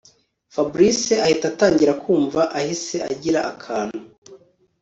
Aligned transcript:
Fabric 0.53 0.99
ahita 1.25 1.45
atangira 1.51 1.93
kumva 2.03 2.41
ahise 2.59 2.97
agira 3.11 3.39
akantu 3.51 3.99